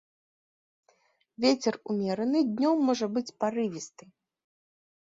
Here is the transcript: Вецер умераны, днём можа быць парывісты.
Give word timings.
Вецер 1.45 1.73
умераны, 1.95 2.39
днём 2.55 2.77
можа 2.89 3.05
быць 3.15 3.25
парывісты. 3.45 4.03